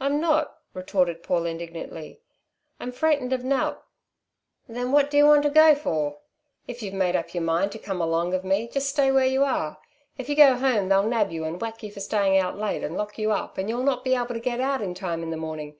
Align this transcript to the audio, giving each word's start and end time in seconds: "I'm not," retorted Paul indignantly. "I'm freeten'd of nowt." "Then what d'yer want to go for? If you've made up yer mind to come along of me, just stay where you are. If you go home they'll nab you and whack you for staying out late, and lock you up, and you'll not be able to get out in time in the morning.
"I'm 0.00 0.20
not," 0.20 0.58
retorted 0.74 1.22
Paul 1.22 1.44
indignantly. 1.46 2.18
"I'm 2.80 2.90
freeten'd 2.90 3.32
of 3.32 3.44
nowt." 3.44 3.80
"Then 4.68 4.90
what 4.90 5.12
d'yer 5.12 5.24
want 5.28 5.44
to 5.44 5.48
go 5.48 5.76
for? 5.76 6.18
If 6.66 6.82
you've 6.82 6.92
made 6.92 7.14
up 7.14 7.32
yer 7.34 7.40
mind 7.40 7.70
to 7.70 7.78
come 7.78 8.00
along 8.00 8.34
of 8.34 8.42
me, 8.42 8.66
just 8.66 8.88
stay 8.88 9.12
where 9.12 9.26
you 9.26 9.44
are. 9.44 9.78
If 10.18 10.28
you 10.28 10.34
go 10.34 10.56
home 10.56 10.88
they'll 10.88 11.04
nab 11.06 11.30
you 11.30 11.44
and 11.44 11.60
whack 11.60 11.84
you 11.84 11.92
for 11.92 12.00
staying 12.00 12.36
out 12.36 12.58
late, 12.58 12.82
and 12.82 12.96
lock 12.96 13.16
you 13.16 13.30
up, 13.30 13.58
and 13.58 13.68
you'll 13.68 13.84
not 13.84 14.02
be 14.02 14.16
able 14.16 14.34
to 14.34 14.40
get 14.40 14.58
out 14.58 14.82
in 14.82 14.92
time 14.92 15.22
in 15.22 15.30
the 15.30 15.36
morning. 15.36 15.76